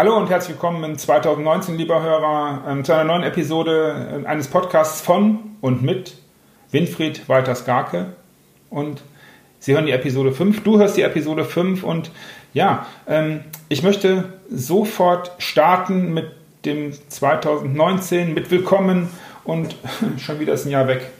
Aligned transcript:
Hallo 0.00 0.16
und 0.16 0.30
herzlich 0.30 0.56
willkommen 0.56 0.82
in 0.82 0.96
2019, 0.96 1.76
lieber 1.76 2.02
Hörer, 2.02 2.64
ähm, 2.66 2.86
zu 2.86 2.94
einer 2.94 3.04
neuen 3.04 3.22
Episode 3.22 4.22
äh, 4.24 4.26
eines 4.26 4.48
Podcasts 4.48 5.02
von 5.02 5.40
und 5.60 5.82
mit 5.82 6.16
Winfried 6.70 7.28
Walters-Garke. 7.28 8.06
Und 8.70 9.02
Sie 9.58 9.74
hören 9.74 9.84
die 9.84 9.92
Episode 9.92 10.32
5, 10.32 10.62
du 10.62 10.78
hörst 10.78 10.96
die 10.96 11.02
Episode 11.02 11.44
5 11.44 11.82
und 11.82 12.12
ja, 12.54 12.86
ähm, 13.06 13.40
ich 13.68 13.82
möchte 13.82 14.32
sofort 14.50 15.32
starten 15.36 16.14
mit 16.14 16.30
dem 16.64 16.94
2019, 17.10 18.32
mit 18.32 18.50
Willkommen 18.50 19.10
und 19.44 19.76
schon 20.16 20.40
wieder 20.40 20.54
ist 20.54 20.64
ein 20.64 20.70
Jahr 20.70 20.88
weg. 20.88 21.10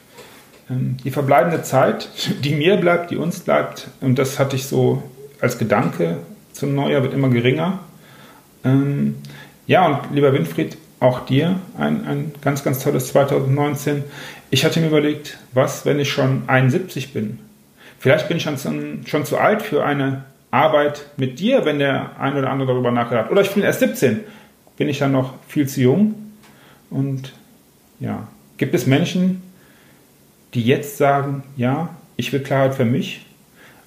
Ähm, 0.70 0.96
die 1.04 1.10
verbleibende 1.10 1.62
Zeit, 1.62 2.08
die 2.42 2.54
mir 2.54 2.78
bleibt, 2.78 3.10
die 3.10 3.18
uns 3.18 3.40
bleibt, 3.40 3.88
und 4.00 4.18
das 4.18 4.38
hatte 4.38 4.56
ich 4.56 4.66
so 4.66 5.02
als 5.38 5.58
Gedanke 5.58 6.16
zum 6.54 6.74
Neujahr, 6.74 7.02
wird 7.02 7.12
immer 7.12 7.28
geringer. 7.28 7.80
Ähm, 8.64 9.16
ja, 9.66 9.86
und 9.86 10.14
lieber 10.14 10.32
Winfried, 10.32 10.76
auch 11.00 11.24
dir 11.24 11.58
ein, 11.78 12.06
ein 12.06 12.32
ganz, 12.42 12.62
ganz 12.62 12.80
tolles 12.80 13.08
2019. 13.08 14.04
Ich 14.50 14.64
hatte 14.64 14.80
mir 14.80 14.88
überlegt, 14.88 15.38
was, 15.52 15.86
wenn 15.86 15.98
ich 15.98 16.10
schon 16.10 16.42
71 16.46 17.12
bin? 17.12 17.38
Vielleicht 17.98 18.28
bin 18.28 18.36
ich 18.36 18.42
schon, 18.42 19.04
schon 19.06 19.24
zu 19.24 19.38
alt 19.38 19.62
für 19.62 19.84
eine 19.84 20.24
Arbeit 20.50 21.06
mit 21.16 21.38
dir, 21.38 21.64
wenn 21.64 21.78
der 21.78 22.18
ein 22.18 22.36
oder 22.36 22.50
andere 22.50 22.72
darüber 22.72 22.90
nachgedacht 22.90 23.30
Oder 23.30 23.42
ich 23.42 23.50
bin 23.50 23.62
erst 23.62 23.80
17. 23.80 24.20
Bin 24.76 24.88
ich 24.88 24.98
dann 24.98 25.12
noch 25.12 25.34
viel 25.46 25.68
zu 25.68 25.80
jung? 25.80 26.14
Und 26.90 27.32
ja, 28.00 28.26
gibt 28.56 28.74
es 28.74 28.86
Menschen, 28.86 29.42
die 30.54 30.62
jetzt 30.62 30.96
sagen, 30.96 31.44
ja, 31.56 31.94
ich 32.16 32.32
will 32.32 32.40
Klarheit 32.40 32.74
für 32.74 32.84
mich? 32.84 33.24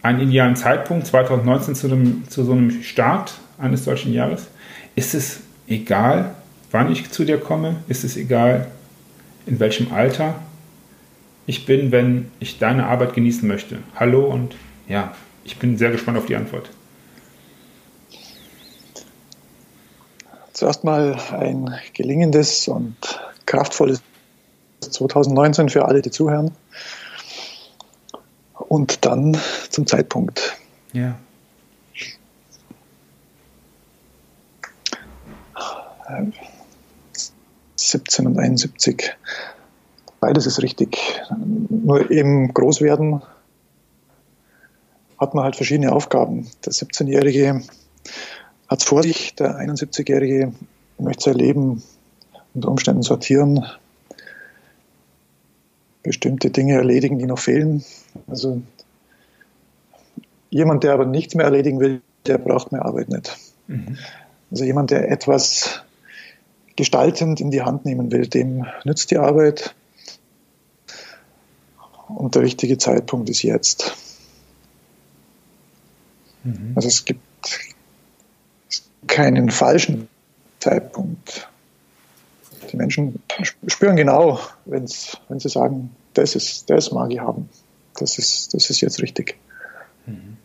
Einen 0.04 0.20
idealen 0.20 0.58
Zeitpunkt 0.58 1.08
2019 1.08 1.76
zu, 1.76 1.88
dem, 1.88 2.30
zu 2.30 2.44
so 2.44 2.52
einem 2.52 2.84
Start 2.84 3.36
eines 3.58 3.86
solchen 3.86 4.12
Jahres? 4.12 4.48
Ist 4.96 5.14
es 5.14 5.40
egal, 5.66 6.36
wann 6.72 6.92
ich 6.92 7.10
zu 7.10 7.24
dir 7.24 7.40
komme? 7.40 7.78
Ist 7.88 8.04
es 8.04 8.18
egal, 8.18 8.68
in 9.46 9.62
welchem 9.62 9.94
Alter 9.94 10.36
ich 11.46 11.66
bin, 11.66 11.94
wenn 11.94 12.30
ich 12.42 12.60
deine 12.60 12.88
Arbeit 12.88 13.14
genießen 13.14 13.48
möchte? 13.48 13.78
Hallo 13.96 14.26
und 14.26 14.56
ja, 14.90 15.14
ich 15.46 15.58
bin 15.58 15.78
sehr 15.78 15.92
gespannt 15.92 16.18
auf 16.18 16.26
die 16.26 16.36
Antwort. 16.36 16.70
Zuerst 20.52 20.84
mal 20.84 21.18
ein 21.32 21.74
gelingendes 21.94 22.68
und 22.68 22.98
kraftvolles 23.46 24.02
2019 24.82 25.70
für 25.70 25.86
alle, 25.86 26.02
die 26.02 26.12
zuhören. 26.12 26.52
Und 28.74 29.06
dann 29.06 29.38
zum 29.70 29.86
Zeitpunkt. 29.86 30.58
Ja. 30.94 31.20
17 37.76 38.26
und 38.26 38.40
71. 38.40 39.16
Beides 40.20 40.48
ist 40.48 40.64
richtig. 40.64 41.22
Nur 41.70 42.10
eben 42.10 42.52
groß 42.52 42.82
werden 42.82 43.22
hat 45.20 45.36
man 45.36 45.44
halt 45.44 45.56
verschiedene 45.56 45.92
Aufgaben. 45.92 46.50
Der 46.66 46.74
17-Jährige 46.74 47.62
hat 48.68 48.80
es 48.80 48.86
vor 48.86 49.04
sich, 49.04 49.36
der 49.36 49.60
71-Jährige 49.60 50.52
möchte 50.98 51.26
sein 51.26 51.36
Leben 51.36 51.84
unter 52.56 52.70
Umständen 52.70 53.04
sortieren, 53.04 53.68
bestimmte 56.04 56.52
Dinge 56.52 56.76
erledigen, 56.76 57.18
die 57.18 57.26
noch 57.26 57.40
fehlen. 57.40 57.84
Also 58.28 58.62
jemand, 60.50 60.84
der 60.84 60.94
aber 60.94 61.06
nichts 61.06 61.34
mehr 61.34 61.46
erledigen 61.46 61.80
will, 61.80 62.02
der 62.26 62.38
braucht 62.38 62.72
mehr 62.72 62.86
Arbeit 62.86 63.10
nicht. 63.10 63.36
Mhm. 63.68 63.98
Also 64.52 64.66
jemand, 64.66 64.92
der 64.92 65.10
etwas 65.10 65.82
gestaltend 66.76 67.40
in 67.40 67.52
die 67.52 67.62
Hand 67.62 67.86
nehmen 67.86 68.12
will, 68.12 68.28
dem 68.28 68.66
nützt 68.84 69.12
die 69.12 69.18
Arbeit. 69.18 69.74
Und 72.08 72.36
der 72.36 72.44
richtige 72.44 72.78
Zeitpunkt 72.78 73.30
ist 73.30 73.42
jetzt. 73.42 73.96
Mhm. 76.44 76.74
Also 76.76 76.88
es 76.88 77.06
gibt 77.06 77.22
keinen 79.08 79.50
falschen 79.50 80.08
Zeitpunkt. 80.60 81.50
Die 82.74 82.78
Menschen 82.78 83.20
spüren 83.68 83.96
genau, 83.96 84.40
wenn's, 84.66 85.18
wenn 85.30 85.40
sie 85.40 85.48
sagen, 85.48 85.92
das 86.16 86.36
ist, 86.36 86.72
das 86.72 86.92
mag 86.92 87.12
ich 87.12 87.20
haben. 87.20 87.48
Das 87.96 88.18
ist, 88.18 88.56
das 88.56 88.72
ist 88.72 88.82
jetzt 88.82 89.02
richtig. 89.02 89.38
Mhm. 90.08 90.38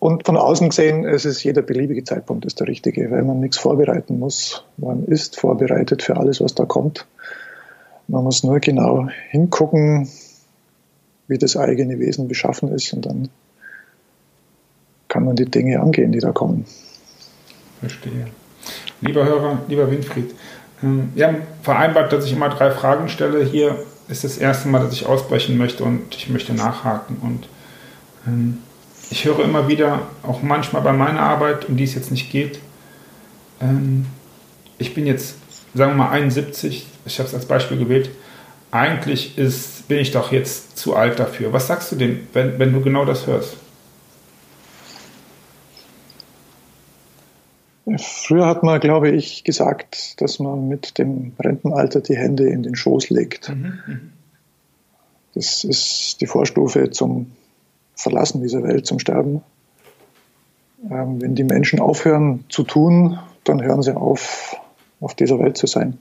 Und 0.00 0.26
von 0.26 0.36
außen 0.36 0.68
gesehen, 0.68 1.04
es 1.04 1.24
ist 1.24 1.44
jeder 1.44 1.62
beliebige 1.62 2.02
Zeitpunkt 2.02 2.44
ist 2.44 2.58
der 2.58 2.66
richtige, 2.66 3.10
weil 3.12 3.22
man 3.22 3.38
nichts 3.38 3.58
vorbereiten 3.58 4.18
muss. 4.18 4.64
Man 4.76 5.04
ist 5.04 5.38
vorbereitet 5.38 6.02
für 6.02 6.16
alles, 6.16 6.40
was 6.40 6.54
da 6.54 6.64
kommt. 6.64 7.06
Man 8.08 8.24
muss 8.24 8.42
nur 8.42 8.58
genau 8.58 9.08
hingucken, 9.30 10.08
wie 11.28 11.38
das 11.38 11.56
eigene 11.56 12.00
Wesen 12.00 12.26
beschaffen 12.26 12.72
ist 12.72 12.92
und 12.92 13.06
dann 13.06 13.28
kann 15.06 15.24
man 15.24 15.36
die 15.36 15.44
Dinge 15.44 15.80
angehen, 15.80 16.10
die 16.10 16.20
da 16.20 16.32
kommen. 16.32 16.64
Verstehe. 17.80 18.26
Lieber 19.00 19.24
Hörer, 19.24 19.62
lieber 19.68 19.90
Winfried, 19.90 20.34
wir 20.80 21.26
haben 21.26 21.36
vereinbart, 21.62 22.12
dass 22.12 22.24
ich 22.24 22.32
immer 22.32 22.48
drei 22.48 22.70
Fragen 22.70 23.08
stelle. 23.08 23.44
Hier 23.44 23.76
ist 24.08 24.24
das 24.24 24.38
erste 24.38 24.68
Mal, 24.68 24.80
dass 24.80 24.92
ich 24.92 25.06
ausbrechen 25.06 25.58
möchte 25.58 25.84
und 25.84 26.14
ich 26.14 26.28
möchte 26.28 26.54
nachhaken. 26.54 27.16
Und 27.20 27.48
ähm, 28.26 28.58
ich 29.10 29.24
höre 29.24 29.44
immer 29.44 29.68
wieder, 29.68 30.02
auch 30.22 30.42
manchmal 30.42 30.82
bei 30.82 30.92
meiner 30.92 31.20
Arbeit, 31.20 31.68
um 31.68 31.76
die 31.76 31.84
es 31.84 31.94
jetzt 31.94 32.10
nicht 32.10 32.30
geht, 32.30 32.60
ähm, 33.60 34.06
ich 34.78 34.94
bin 34.94 35.06
jetzt, 35.06 35.36
sagen 35.74 35.92
wir 35.92 36.04
mal, 36.04 36.10
71, 36.10 36.86
ich 37.04 37.18
habe 37.18 37.28
es 37.28 37.34
als 37.34 37.46
Beispiel 37.46 37.78
gewählt, 37.78 38.10
eigentlich 38.70 39.36
ist, 39.38 39.88
bin 39.88 39.98
ich 39.98 40.12
doch 40.12 40.30
jetzt 40.30 40.78
zu 40.78 40.94
alt 40.94 41.18
dafür. 41.18 41.52
Was 41.52 41.66
sagst 41.66 41.90
du 41.90 41.96
dem, 41.96 42.28
wenn, 42.32 42.58
wenn 42.58 42.72
du 42.72 42.80
genau 42.80 43.04
das 43.04 43.26
hörst? 43.26 43.56
Früher 47.96 48.46
hat 48.46 48.62
man, 48.62 48.80
glaube 48.80 49.10
ich, 49.10 49.44
gesagt, 49.44 50.20
dass 50.20 50.38
man 50.38 50.68
mit 50.68 50.98
dem 50.98 51.32
Rentenalter 51.38 52.00
die 52.00 52.16
Hände 52.16 52.48
in 52.48 52.62
den 52.62 52.74
Schoß 52.74 53.10
legt. 53.10 53.48
Mhm, 53.48 53.78
mhm. 53.86 54.12
Das 55.34 55.64
ist 55.64 56.20
die 56.20 56.26
Vorstufe 56.26 56.90
zum 56.90 57.32
Verlassen 57.94 58.42
dieser 58.42 58.62
Welt, 58.62 58.86
zum 58.86 58.98
Sterben. 58.98 59.42
Ähm, 60.90 61.20
wenn 61.20 61.34
die 61.34 61.44
Menschen 61.44 61.80
aufhören 61.80 62.44
zu 62.48 62.62
tun, 62.62 63.18
dann 63.44 63.62
hören 63.62 63.82
sie 63.82 63.96
auf, 63.96 64.56
auf 65.00 65.14
dieser 65.14 65.38
Welt 65.38 65.56
zu 65.56 65.66
sein. 65.66 65.98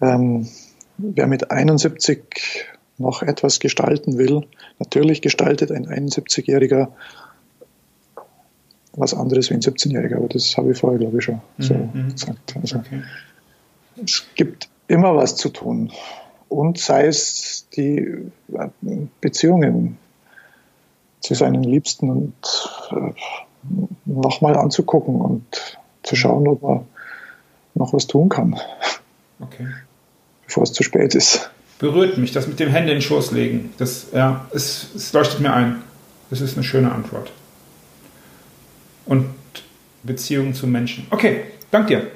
Ähm, 0.00 0.48
wer 0.98 1.26
mit 1.26 1.50
71 1.50 2.66
noch 2.98 3.22
etwas 3.22 3.60
gestalten 3.60 4.18
will, 4.18 4.46
natürlich 4.78 5.22
gestaltet 5.22 5.72
ein 5.72 5.86
71-Jähriger 5.86 6.88
was 9.00 9.14
anderes 9.14 9.50
wie 9.50 9.54
ein 9.54 9.60
17-Jähriger, 9.60 10.16
aber 10.16 10.28
das 10.28 10.56
habe 10.56 10.72
ich 10.72 10.78
vorher, 10.78 10.98
glaube 10.98 11.18
ich, 11.18 11.24
schon 11.24 11.40
so 11.58 11.74
mhm. 11.74 12.12
gesagt. 12.12 12.56
Also, 12.60 12.78
okay. 12.78 13.02
Es 14.02 14.24
gibt 14.34 14.68
immer 14.88 15.16
was 15.16 15.36
zu 15.36 15.48
tun. 15.48 15.90
Und 16.48 16.78
sei 16.78 17.06
es 17.06 17.68
die 17.76 17.98
äh, 18.52 18.68
Beziehungen 19.20 19.98
zu 21.20 21.34
seinen 21.34 21.62
Liebsten 21.62 22.10
und 22.10 22.34
äh, 22.90 23.12
nochmal 24.04 24.56
anzugucken 24.56 25.16
und 25.16 25.78
zu 26.02 26.16
schauen, 26.16 26.48
ob 26.48 26.62
er 26.62 26.84
noch 27.74 27.92
was 27.92 28.06
tun 28.06 28.28
kann. 28.28 28.58
Okay. 29.38 29.68
Bevor 30.46 30.64
es 30.64 30.72
zu 30.72 30.82
spät 30.82 31.14
ist. 31.14 31.50
Berührt 31.78 32.18
mich, 32.18 32.32
das 32.32 32.46
mit 32.46 32.58
dem 32.58 32.68
Hände 32.70 32.90
in 32.90 32.96
den 32.96 33.02
Schoß 33.02 33.30
legen. 33.32 33.72
Das, 33.78 34.08
ja, 34.12 34.46
es, 34.52 34.88
es 34.94 35.12
leuchtet 35.12 35.40
mir 35.40 35.52
ein. 35.52 35.82
Das 36.30 36.40
ist 36.40 36.56
eine 36.56 36.64
schöne 36.64 36.92
Antwort 36.92 37.32
und 39.10 39.26
Beziehungen 40.04 40.54
zu 40.54 40.68
Menschen. 40.68 41.06
Okay, 41.10 41.42
dank 41.72 41.88
dir. 41.88 42.06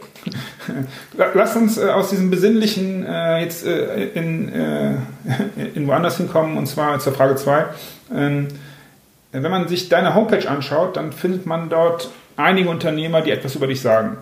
Lass 1.35 1.56
uns 1.56 1.76
äh, 1.76 1.88
aus 1.88 2.11
diesem 2.11 2.31
Besinnlichen 2.31 3.05
äh, 3.05 3.41
jetzt 3.43 3.67
äh, 3.67 4.06
in, 4.14 4.49
äh, 4.49 4.94
in 5.75 5.87
woanders 5.88 6.17
hinkommen, 6.17 6.56
und 6.56 6.67
zwar 6.67 6.99
zur 7.00 7.12
Frage 7.12 7.35
2. 7.35 7.64
Ähm, 8.14 8.49
wenn 9.32 9.50
man 9.50 9.67
sich 9.67 9.88
deine 9.88 10.14
Homepage 10.14 10.49
anschaut, 10.49 10.96
dann 10.96 11.12
findet 11.12 11.46
man 11.46 11.69
dort 11.69 12.11
einige 12.37 12.70
Unternehmer, 12.70 13.20
die 13.20 13.32
etwas 13.32 13.56
über 13.56 13.67
dich 13.67 13.81
sagen. 13.81 14.17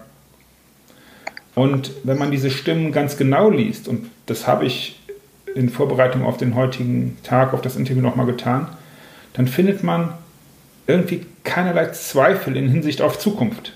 Und 1.54 1.90
wenn 2.04 2.16
man 2.16 2.30
diese 2.30 2.50
Stimmen 2.50 2.90
ganz 2.90 3.18
genau 3.18 3.50
liest, 3.50 3.86
und 3.86 4.08
das 4.24 4.48
habe 4.48 4.64
ich 4.64 4.98
in 5.54 5.68
Vorbereitung 5.68 6.24
auf 6.24 6.38
den 6.38 6.54
heutigen 6.54 7.18
Tag, 7.22 7.52
auf 7.52 7.60
das 7.60 7.76
Interview 7.76 8.00
nochmal 8.00 8.24
getan, 8.24 8.68
dann 9.34 9.46
findet 9.46 9.82
man 9.82 10.14
irgendwie 10.86 11.26
keinerlei 11.44 11.86
Zweifel 11.88 12.56
in 12.56 12.68
Hinsicht 12.68 13.02
auf 13.02 13.18
Zukunft. 13.18 13.72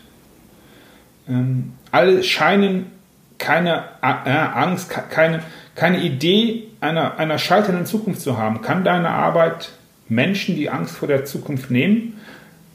Ähm, 1.28 1.72
alle 1.92 2.22
scheinen 2.22 2.90
keine 3.38 3.84
äh, 4.02 4.30
Angst, 4.30 4.90
keine, 5.10 5.42
keine 5.74 6.00
Idee 6.00 6.64
einer, 6.80 7.18
einer 7.18 7.38
scheiternden 7.38 7.86
Zukunft 7.86 8.20
zu 8.20 8.38
haben. 8.38 8.62
Kann 8.62 8.84
deine 8.84 9.10
Arbeit 9.10 9.70
Menschen 10.08 10.56
die 10.56 10.70
Angst 10.70 10.96
vor 10.96 11.08
der 11.08 11.24
Zukunft 11.24 11.70
nehmen? 11.70 12.18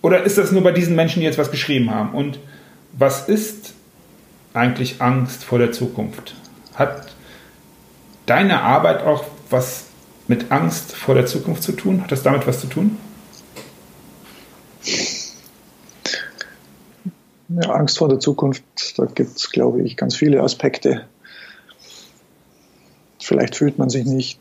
Oder 0.02 0.24
ist 0.24 0.38
das 0.38 0.52
nur 0.52 0.64
bei 0.64 0.72
diesen 0.72 0.96
Menschen, 0.96 1.20
die 1.20 1.26
jetzt 1.26 1.38
was 1.38 1.52
geschrieben 1.52 1.92
haben? 1.92 2.14
Und 2.14 2.40
was 2.94 3.28
ist 3.28 3.74
eigentlich 4.54 5.02
Angst 5.02 5.44
vor 5.44 5.60
der 5.60 5.72
Zukunft? 5.72 6.36
Hat 6.76 7.08
deine 8.26 8.62
Arbeit 8.62 9.04
auch 9.04 9.26
was 9.50 9.86
mit 10.28 10.52
Angst 10.52 10.96
vor 10.96 11.16
der 11.16 11.26
Zukunft 11.26 11.64
zu 11.64 11.74
tun? 11.74 12.02
Hat 12.02 12.12
das 12.12 12.24
damit 12.24 12.48
was 12.48 12.60
zu 12.60 12.68
tun? 12.68 12.98
Ja, 17.62 17.72
Angst 17.72 17.98
vor 17.98 18.10
der 18.10 18.20
Zukunft, 18.20 18.98
da 18.98 19.06
gibt 19.06 19.38
es, 19.38 19.52
glaube 19.52 19.82
ich, 19.84 19.98
ganz 19.98 20.16
viele 20.16 20.42
Aspekte. 20.42 21.06
Vielleicht 23.20 23.56
fühlt 23.56 23.78
man 23.78 23.90
sich 23.90 24.06
nicht 24.06 24.40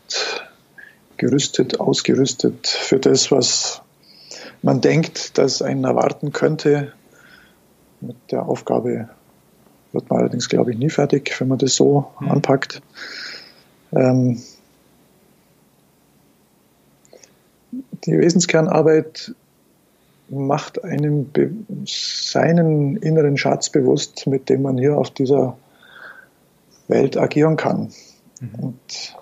gerüstet, 1.18 1.80
ausgerüstet 1.80 2.66
für 2.66 2.98
das, 2.98 3.30
was 3.30 3.82
man 4.62 4.80
denkt, 4.80 5.36
dass 5.36 5.60
einen 5.60 5.84
erwarten 5.84 6.32
könnte. 6.32 6.92
Mit 8.00 8.16
der 8.30 8.46
Aufgabe 8.46 9.10
wird 9.92 10.08
man 10.08 10.20
allerdings, 10.20 10.48
glaube 10.48 10.72
ich, 10.72 10.78
nie 10.78 10.90
fertig, 10.90 11.38
wenn 11.40 11.48
man 11.48 11.58
das 11.58 11.74
so 11.74 12.10
mhm. 12.20 12.30
anpackt. 12.30 12.80
Ähm, 13.92 14.40
die 18.04 18.18
Wesenskernarbeit 18.18 19.34
macht 20.30 20.84
einem 20.84 21.30
seinen 21.84 22.96
inneren 22.96 23.36
Schatz 23.36 23.68
bewusst, 23.70 24.26
mit 24.26 24.48
dem 24.48 24.62
man 24.62 24.78
hier 24.78 24.96
auf 24.96 25.10
dieser 25.10 25.56
Welt 26.88 27.16
agieren 27.16 27.56
kann. 27.56 27.92
Mhm. 28.40 28.54
Und 28.60 29.16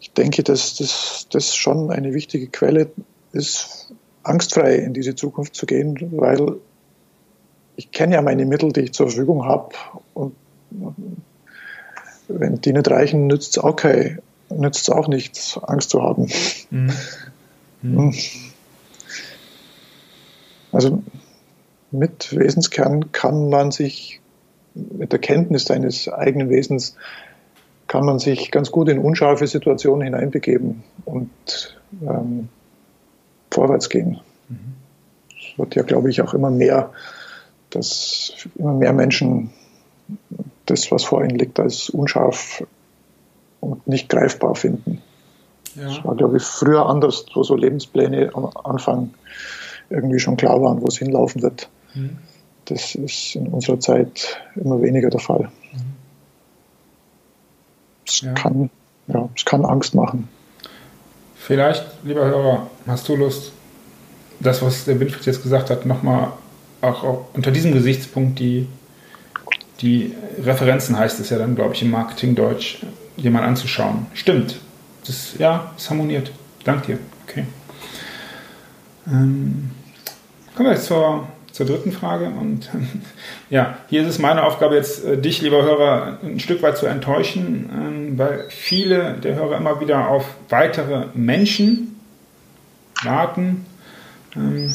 ich 0.00 0.12
denke, 0.12 0.42
dass 0.42 1.26
das, 1.30 1.54
schon 1.54 1.90
eine 1.90 2.14
wichtige 2.14 2.48
Quelle 2.48 2.90
ist, 3.32 3.92
angstfrei 4.22 4.76
in 4.76 4.92
diese 4.92 5.14
Zukunft 5.14 5.54
zu 5.54 5.66
gehen, 5.66 5.96
weil 6.12 6.56
ich 7.76 7.92
kenne 7.92 8.16
ja 8.16 8.22
meine 8.22 8.44
Mittel, 8.44 8.72
die 8.72 8.80
ich 8.80 8.92
zur 8.92 9.08
Verfügung 9.08 9.44
habe. 9.44 9.74
Und 10.14 10.34
wenn 12.26 12.60
die 12.60 12.72
nicht 12.72 12.90
reichen, 12.90 13.26
nützt 13.28 13.56
es 13.56 13.62
auch, 13.62 13.76
kein, 13.76 14.20
nützt 14.50 14.90
auch 14.90 15.06
nichts, 15.06 15.58
Angst 15.58 15.90
zu 15.90 16.02
haben. 16.02 16.28
Mhm. 16.70 16.92
Mhm. 17.82 18.14
Also 20.72 21.02
mit 21.90 22.36
Wesenskern 22.36 23.12
kann 23.12 23.48
man 23.48 23.70
sich, 23.70 24.20
mit 24.74 25.12
der 25.12 25.18
Kenntnis 25.18 25.64
seines 25.64 26.08
eigenen 26.08 26.50
Wesens, 26.50 26.96
kann 27.86 28.04
man 28.04 28.18
sich 28.18 28.50
ganz 28.50 28.70
gut 28.70 28.88
in 28.88 28.98
unscharfe 28.98 29.46
Situationen 29.46 30.02
hineinbegeben 30.02 30.84
und 31.06 31.30
ähm, 32.02 32.48
vorwärts 33.50 33.88
gehen. 33.88 34.20
Mhm. 34.48 34.74
Es 35.30 35.58
wird 35.58 35.74
ja, 35.74 35.82
glaube 35.82 36.10
ich, 36.10 36.20
auch 36.20 36.34
immer 36.34 36.50
mehr, 36.50 36.92
dass 37.70 38.48
immer 38.56 38.74
mehr 38.74 38.92
Menschen 38.92 39.50
das, 40.66 40.90
was 40.92 41.04
vor 41.04 41.24
ihnen 41.24 41.38
liegt, 41.38 41.58
als 41.58 41.88
unscharf 41.88 42.62
und 43.60 43.86
nicht 43.88 44.08
greifbar 44.08 44.54
finden. 44.54 45.02
Ja. 45.74 45.84
Das 45.84 46.04
war, 46.04 46.14
glaube 46.14 46.36
ich, 46.36 46.42
früher 46.42 46.86
anders, 46.86 47.24
wo 47.34 47.42
so 47.42 47.56
Lebenspläne 47.56 48.30
am 48.34 48.50
Anfang 48.64 49.14
irgendwie 49.90 50.18
schon 50.18 50.36
klar 50.36 50.60
waren, 50.60 50.80
wo 50.80 50.86
es 50.86 50.98
hinlaufen 50.98 51.42
wird. 51.42 51.68
Mhm. 51.94 52.18
Das 52.66 52.94
ist 52.94 53.34
in 53.34 53.48
unserer 53.48 53.80
Zeit 53.80 54.40
immer 54.54 54.80
weniger 54.82 55.10
der 55.10 55.20
Fall. 55.20 55.50
Mhm. 55.72 55.78
Es, 58.06 58.20
ja. 58.20 58.32
Kann, 58.34 58.70
ja, 59.06 59.28
es 59.34 59.44
kann 59.44 59.64
Angst 59.64 59.94
machen. 59.94 60.28
Vielleicht, 61.36 61.84
lieber 62.04 62.26
Hörer, 62.26 62.66
hast 62.86 63.08
du 63.08 63.16
Lust, 63.16 63.52
das, 64.40 64.60
was 64.62 64.84
der 64.84 65.00
Winfried 65.00 65.24
jetzt 65.26 65.42
gesagt 65.42 65.70
hat, 65.70 65.86
nochmal 65.86 66.32
auch, 66.80 67.04
auch 67.04 67.24
unter 67.32 67.50
diesem 67.50 67.72
Gesichtspunkt 67.72 68.38
die, 68.38 68.66
die 69.80 70.14
Referenzen 70.42 70.98
heißt 70.98 71.20
es 71.20 71.30
ja 71.30 71.38
dann, 71.38 71.54
glaube 71.54 71.74
ich, 71.74 71.82
im 71.82 71.90
Marketingdeutsch, 71.90 72.82
mal 73.16 73.42
anzuschauen. 73.42 74.06
Stimmt. 74.14 74.60
Das, 75.06 75.34
ja, 75.38 75.72
es 75.76 75.90
harmoniert. 75.90 76.30
Dank 76.64 76.84
dir. 76.86 76.98
Okay. 77.26 77.44
Ähm, 79.10 79.70
kommen 80.54 80.68
wir 80.68 80.74
jetzt 80.74 80.86
zur, 80.86 81.28
zur 81.52 81.66
dritten 81.66 81.92
Frage. 81.92 82.26
Und 82.26 82.68
ja, 83.50 83.78
hier 83.88 84.02
ist 84.02 84.08
es 84.08 84.18
meine 84.18 84.44
Aufgabe, 84.44 84.76
jetzt 84.76 85.04
äh, 85.04 85.16
dich, 85.16 85.42
lieber 85.42 85.62
Hörer, 85.62 86.18
ein 86.22 86.40
Stück 86.40 86.62
weit 86.62 86.76
zu 86.76 86.86
enttäuschen, 86.86 87.70
ähm, 87.72 88.18
weil 88.18 88.44
viele 88.48 89.14
der 89.14 89.34
Hörer 89.34 89.56
immer 89.56 89.80
wieder 89.80 90.08
auf 90.08 90.24
weitere 90.48 91.06
Menschen 91.14 91.96
warten, 93.02 93.66
ähm, 94.36 94.74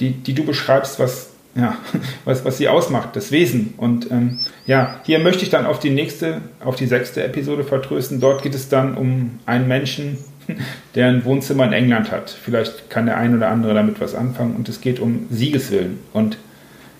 die, 0.00 0.10
die 0.10 0.34
du 0.34 0.44
beschreibst, 0.44 0.98
was, 0.98 1.30
ja, 1.54 1.76
was, 2.24 2.44
was 2.44 2.58
sie 2.58 2.68
ausmacht, 2.68 3.16
das 3.16 3.30
Wesen. 3.30 3.74
Und 3.76 4.10
ähm, 4.10 4.40
ja, 4.66 5.00
hier 5.04 5.20
möchte 5.20 5.44
ich 5.44 5.50
dann 5.50 5.66
auf 5.66 5.78
die 5.78 5.90
nächste, 5.90 6.42
auf 6.64 6.76
die 6.76 6.86
sechste 6.86 7.24
Episode 7.24 7.64
vertrösten. 7.64 8.20
Dort 8.20 8.42
geht 8.42 8.54
es 8.54 8.68
dann 8.68 8.96
um 8.96 9.38
einen 9.46 9.68
Menschen, 9.68 10.18
der 10.94 11.08
ein 11.08 11.24
Wohnzimmer 11.24 11.64
in 11.66 11.72
England 11.72 12.10
hat. 12.10 12.30
Vielleicht 12.30 12.90
kann 12.90 13.06
der 13.06 13.16
ein 13.16 13.36
oder 13.36 13.48
andere 13.48 13.74
damit 13.74 14.00
was 14.00 14.14
anfangen. 14.14 14.56
Und 14.56 14.68
es 14.68 14.80
geht 14.80 15.00
um 15.00 15.26
Siegeswillen. 15.30 15.98
Und 16.12 16.38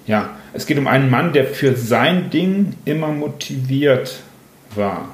ja, 0.06 0.30
es 0.52 0.66
geht 0.66 0.78
um 0.78 0.86
einen 0.86 1.10
Mann, 1.10 1.32
der 1.32 1.46
für 1.46 1.76
sein 1.76 2.30
Ding 2.30 2.74
immer 2.84 3.08
motiviert 3.08 4.20
war. 4.74 5.08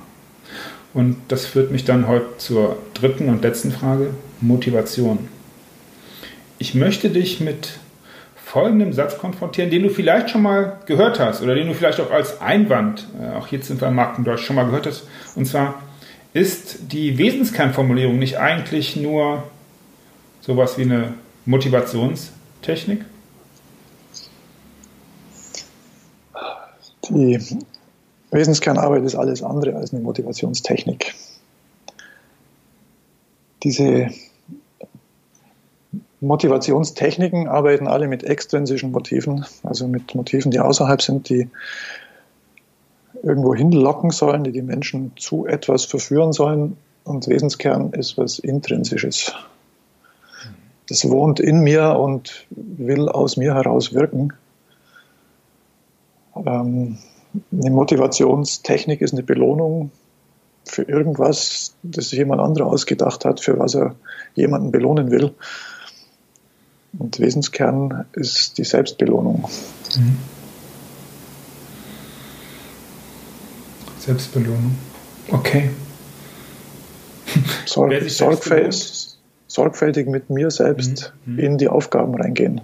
Und 0.93 1.17
das 1.29 1.47
führt 1.47 1.71
mich 1.71 1.85
dann 1.85 2.09
heute 2.09 2.39
zur 2.39 2.79
dritten 2.95 3.29
und 3.29 3.43
letzten 3.43 3.71
Frage, 3.71 4.11
Motivation 4.41 5.29
ich 6.61 6.75
möchte 6.75 7.09
dich 7.09 7.41
mit 7.41 7.79
folgendem 8.37 8.93
Satz 8.93 9.19
konfrontieren, 9.19 9.71
den 9.71 9.83
du 9.83 9.89
vielleicht 9.89 10.31
schon 10.31 10.43
mal 10.43 10.77
gehört 10.85 11.19
hast 11.19 11.43
oder 11.43 11.55
den 11.55 11.69
du 11.69 11.75
vielleicht 11.75 12.01
auch 12.01 12.11
als 12.11 12.41
Einwand, 12.41 13.07
äh, 13.19 13.35
auch 13.35 13.47
hier 13.47 13.63
sind 13.63 13.81
wir 13.81 13.89
im 13.89 13.95
Markendeutsch, 13.95 14.45
schon 14.45 14.57
mal 14.57 14.67
gehört 14.67 14.87
hast. 14.87 15.09
Und 15.35 15.47
zwar 15.47 15.83
ist 16.33 16.93
die 16.93 17.19
Wesenskernformulierung 17.19 18.19
nicht 18.19 18.39
eigentlich 18.39 18.97
nur 18.97 19.43
sowas 20.41 20.79
wie 20.79 20.83
eine 20.83 21.15
Motivationstechnik? 21.47 23.05
Die 27.09 27.41
Wesenskernarbeit 28.31 29.03
ist 29.03 29.17
alles 29.17 29.43
andere 29.43 29.75
als 29.75 29.93
eine 29.93 30.03
Motivationstechnik. 30.03 31.15
Diese 33.65 34.11
Motivationstechniken 36.21 37.49
arbeiten 37.49 37.89
alle 37.89 38.07
mit 38.07 38.23
extrinsischen 38.23 38.93
Motiven, 38.93 39.45
also 39.63 39.89
mit 39.89 40.15
Motiven, 40.15 40.51
die 40.51 40.61
außerhalb 40.61 41.03
sind, 41.03 41.29
die 41.29 41.49
irgendwo 43.23 43.55
hinlocken 43.55 44.11
sollen, 44.11 44.45
die 44.45 44.53
die 44.53 44.63
Menschen 44.63 45.13
zu 45.17 45.47
etwas 45.47 45.85
verführen 45.85 46.33
sollen. 46.33 46.77
Und 47.05 47.29
Wesenskern 47.29 47.93
ist 47.93 48.19
was 48.19 48.39
Intrinsisches. 48.39 49.35
Das 50.89 51.09
wohnt 51.09 51.41
in 51.41 51.61
mir 51.61 51.97
und 51.99 52.47
will 52.51 53.09
aus 53.09 53.37
mir 53.37 53.55
heraus 53.55 53.95
wirken. 53.95 54.33
Ähm, 56.37 56.99
eine 57.53 57.71
Motivationstechnik 57.71 59.01
ist 59.01 59.13
eine 59.13 59.23
Belohnung 59.23 59.93
für 60.65 60.83
irgendwas, 60.83 61.75
das 61.83 62.11
sich 62.11 62.19
jemand 62.19 62.41
anderer 62.41 62.67
ausgedacht 62.67 63.25
hat, 63.25 63.41
für 63.41 63.59
was 63.59 63.75
er 63.75 63.95
jemanden 64.35 64.73
belohnen 64.73 65.11
will. 65.11 65.33
Und 66.99 67.21
Wesenskern 67.21 68.07
ist 68.13 68.59
die 68.59 68.65
Selbstbelohnung. 68.65 69.49
Mhm. 69.97 70.19
Selbstbelohnung. 74.11 74.77
Okay. 75.31 75.71
Sorg, 77.67 78.11
sorgfältig, 78.11 79.17
sorgfältig 79.47 80.09
mit 80.09 80.31
mir 80.31 80.51
selbst 80.51 81.13
mhm. 81.25 81.39
in 81.39 81.59
die 81.59 81.69
Aufgaben 81.69 82.15
reingehen. 82.15 82.61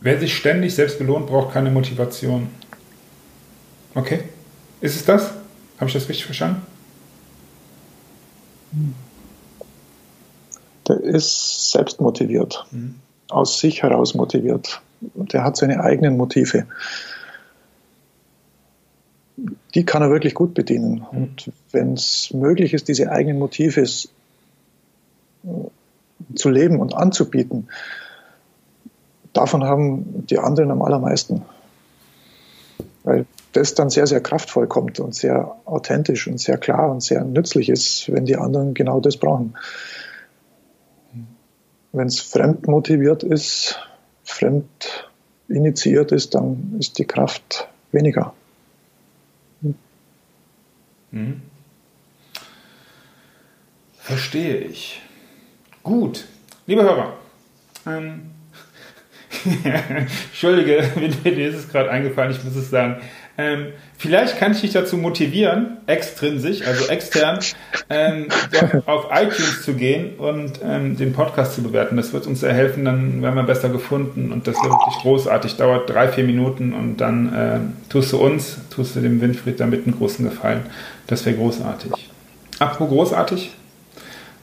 Wer 0.00 0.20
sich 0.20 0.36
ständig 0.36 0.74
selbst 0.74 0.98
belohnt, 0.98 1.26
braucht 1.26 1.52
keine 1.52 1.70
Motivation. 1.70 2.48
Okay. 3.94 4.20
Ist 4.80 4.96
es 4.96 5.04
das? 5.04 5.30
Habe 5.78 5.86
ich 5.86 5.94
das 5.94 6.08
richtig 6.08 6.26
verstanden? 6.26 6.62
Mhm 8.72 8.94
der 10.88 11.00
ist 11.00 11.70
selbst 11.70 12.00
motiviert, 12.00 12.66
mhm. 12.70 12.96
aus 13.28 13.60
sich 13.60 13.82
heraus 13.82 14.14
motiviert. 14.14 14.80
Der 15.00 15.44
hat 15.44 15.56
seine 15.56 15.80
eigenen 15.80 16.16
Motive. 16.16 16.66
Die 19.78 19.86
kann 19.86 20.02
er 20.02 20.10
wirklich 20.10 20.34
gut 20.34 20.52
bedienen. 20.52 21.06
Mhm. 21.10 21.18
Und 21.18 21.52
wenn 21.72 21.94
es 21.94 22.34
möglich 22.34 22.74
ist, 22.74 22.88
diese 22.88 23.10
eigenen 23.10 23.38
Motive 23.38 23.86
zu 26.34 26.50
leben 26.50 26.80
und 26.80 26.94
anzubieten, 26.94 27.68
davon 29.32 29.64
haben 29.64 30.26
die 30.26 30.38
anderen 30.38 30.70
am 30.70 30.82
allermeisten. 30.82 31.42
Weil 33.04 33.24
das 33.52 33.74
dann 33.74 33.88
sehr, 33.88 34.06
sehr 34.06 34.20
kraftvoll 34.20 34.66
kommt 34.66 35.00
und 35.00 35.14
sehr 35.14 35.56
authentisch 35.64 36.26
und 36.28 36.38
sehr 36.38 36.58
klar 36.58 36.90
und 36.90 37.02
sehr 37.02 37.24
nützlich 37.24 37.70
ist, 37.70 38.12
wenn 38.12 38.26
die 38.26 38.36
anderen 38.36 38.74
genau 38.74 39.00
das 39.00 39.16
brauchen 39.16 39.54
wenn 41.92 42.06
es 42.06 42.20
fremd 42.20 42.66
motiviert 42.66 43.22
ist, 43.22 43.78
fremd 44.24 45.10
initiiert 45.48 46.12
ist, 46.12 46.34
dann 46.34 46.76
ist 46.78 46.98
die 46.98 47.04
Kraft 47.04 47.68
weniger. 47.92 48.34
Mhm. 51.10 51.42
Verstehe 53.98 54.58
ich. 54.58 55.02
Gut. 55.82 56.24
Liebe 56.66 56.82
Hörer, 56.82 57.16
ähm, 57.86 58.30
Entschuldige, 59.64 60.90
mir 61.24 61.48
ist 61.48 61.56
es 61.56 61.68
gerade 61.68 61.90
eingefallen, 61.90 62.32
ich 62.32 62.42
muss 62.44 62.56
es 62.56 62.70
sagen. 62.70 63.00
Ähm, 63.40 63.66
vielleicht 63.96 64.36
kann 64.38 64.50
ich 64.50 64.62
dich 64.62 64.72
dazu 64.72 64.96
motivieren, 64.96 65.76
extrinsisch, 65.86 66.66
also 66.66 66.88
extern, 66.88 67.38
ähm, 67.88 68.26
auf 68.86 69.06
iTunes 69.12 69.62
zu 69.62 69.74
gehen 69.74 70.16
und 70.18 70.58
ähm, 70.64 70.96
den 70.96 71.12
Podcast 71.12 71.54
zu 71.54 71.62
bewerten. 71.62 71.96
Das 71.96 72.12
wird 72.12 72.26
uns 72.26 72.40
sehr 72.40 72.52
helfen, 72.52 72.84
dann 72.84 73.22
werden 73.22 73.36
wir 73.36 73.44
besser 73.44 73.68
gefunden 73.68 74.32
und 74.32 74.48
das 74.48 74.56
wird 74.56 74.72
wirklich 74.72 75.02
großartig. 75.02 75.56
Dauert 75.56 75.88
drei, 75.88 76.08
vier 76.08 76.24
Minuten 76.24 76.74
und 76.74 76.96
dann 76.96 77.32
äh, 77.32 77.60
tust 77.88 78.12
du 78.12 78.18
uns, 78.18 78.58
tust 78.70 78.96
du 78.96 79.00
dem 79.00 79.20
Winfried 79.20 79.60
damit 79.60 79.86
einen 79.86 79.96
großen 79.96 80.28
Gefallen. 80.28 80.62
Das 81.06 81.24
wäre 81.24 81.36
großartig. 81.36 81.92
Apropos 82.58 82.88
großartig, 82.88 83.52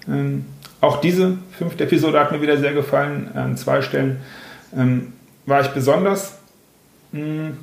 ähm, 0.07 0.45
auch 0.79 1.01
diese 1.01 1.37
fünfte 1.57 1.83
Episode 1.83 2.17
hat 2.17 2.31
mir 2.31 2.41
wieder 2.41 2.57
sehr 2.57 2.71
gefallen. 2.71 3.29
An 3.33 3.57
zwei 3.57 3.81
Stellen 3.81 4.21
ähm, 4.73 5.11
war 5.45 5.59
ich 5.59 5.67
besonders 5.69 6.37
mh, 7.11 7.21
hm, 7.21 7.57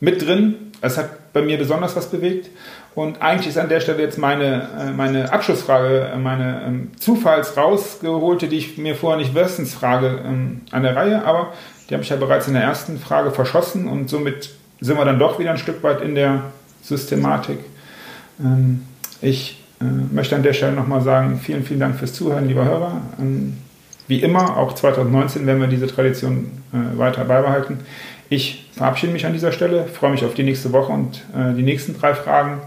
mit 0.00 0.26
drin. 0.26 0.65
Es 0.80 0.98
hat 0.98 1.32
bei 1.32 1.42
mir 1.42 1.58
besonders 1.58 1.96
was 1.96 2.10
bewegt. 2.10 2.50
Und 2.94 3.20
eigentlich 3.20 3.48
ist 3.48 3.58
an 3.58 3.68
der 3.68 3.80
Stelle 3.80 4.02
jetzt 4.02 4.18
meine, 4.18 4.68
äh, 4.78 4.90
meine 4.90 5.32
Abschlussfrage, 5.32 6.10
äh, 6.14 6.16
meine 6.16 6.62
ähm, 6.66 6.90
Zufalls 6.98 7.56
rausgeholte, 7.56 8.48
die 8.48 8.56
ich 8.56 8.78
mir 8.78 8.94
vorher 8.94 9.18
nicht 9.18 9.34
Wissensfrage 9.34 10.20
ähm, 10.24 10.62
an 10.70 10.82
der 10.82 10.96
Reihe, 10.96 11.24
aber 11.24 11.52
die 11.88 11.94
habe 11.94 12.02
ich 12.02 12.08
ja 12.08 12.16
bereits 12.16 12.48
in 12.48 12.54
der 12.54 12.62
ersten 12.62 12.98
Frage 12.98 13.30
verschossen 13.30 13.86
und 13.86 14.08
somit 14.08 14.50
sind 14.80 14.96
wir 14.96 15.04
dann 15.04 15.18
doch 15.18 15.38
wieder 15.38 15.50
ein 15.50 15.58
Stück 15.58 15.82
weit 15.82 16.00
in 16.00 16.14
der 16.14 16.44
Systematik. 16.82 17.58
Ähm, 18.40 18.86
ich 19.20 19.62
äh, 19.80 19.84
möchte 19.84 20.36
an 20.36 20.42
der 20.42 20.54
Stelle 20.54 20.72
nochmal 20.72 21.02
sagen, 21.02 21.38
vielen, 21.38 21.64
vielen 21.64 21.80
Dank 21.80 21.96
fürs 21.96 22.14
Zuhören, 22.14 22.48
lieber 22.48 22.64
Hörer. 22.64 23.00
Wie 24.08 24.22
immer, 24.22 24.56
auch 24.56 24.74
2019 24.74 25.46
werden 25.46 25.60
wir 25.60 25.68
diese 25.68 25.86
Tradition 25.86 26.62
äh, 26.72 26.98
weiter 26.98 27.24
beibehalten. 27.24 27.80
Ich 28.28 28.68
verabschiede 28.72 29.12
mich 29.12 29.26
an 29.26 29.32
dieser 29.32 29.52
Stelle, 29.52 29.84
freue 29.84 30.10
mich 30.10 30.24
auf 30.24 30.34
die 30.34 30.42
nächste 30.42 30.72
Woche 30.72 30.92
und 30.92 31.24
äh, 31.34 31.54
die 31.54 31.62
nächsten 31.62 31.98
drei 31.98 32.14
Fragen. 32.14 32.60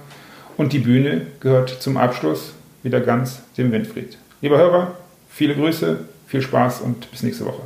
Und 0.57 0.73
die 0.73 0.79
Bühne 0.79 1.27
gehört 1.39 1.69
zum 1.69 1.95
Abschluss 1.97 2.53
wieder 2.83 2.99
ganz 2.99 3.41
dem 3.57 3.71
Winfried. 3.71 4.17
Lieber 4.41 4.57
Hörer, 4.57 4.97
viele 5.29 5.55
Grüße, 5.55 5.99
viel 6.27 6.41
Spaß 6.41 6.81
und 6.81 7.09
bis 7.11 7.23
nächste 7.23 7.45
Woche. 7.45 7.61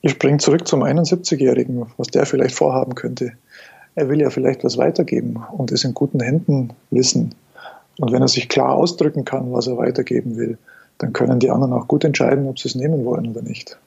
Ich 0.00 0.12
springe 0.12 0.38
zurück 0.38 0.66
zum 0.66 0.82
71-Jährigen, 0.82 1.86
was 1.96 2.08
der 2.08 2.26
vielleicht 2.26 2.56
vorhaben 2.56 2.94
könnte. 2.94 3.32
Er 3.94 4.08
will 4.08 4.20
ja 4.20 4.30
vielleicht 4.30 4.64
was 4.64 4.76
weitergeben 4.78 5.44
und 5.52 5.70
ist 5.70 5.84
in 5.84 5.94
guten 5.94 6.20
Händen 6.20 6.72
wissen. 6.90 7.34
Und 7.98 8.12
wenn 8.12 8.22
er 8.22 8.28
sich 8.28 8.48
klar 8.48 8.74
ausdrücken 8.74 9.24
kann, 9.24 9.52
was 9.52 9.66
er 9.66 9.76
weitergeben 9.76 10.36
will, 10.36 10.58
dann 10.98 11.12
können 11.12 11.40
die 11.40 11.50
anderen 11.50 11.72
auch 11.72 11.88
gut 11.88 12.04
entscheiden, 12.04 12.48
ob 12.48 12.58
sie 12.58 12.68
es 12.68 12.74
nehmen 12.74 13.04
wollen 13.04 13.28
oder 13.28 13.42
nicht. 13.42 13.78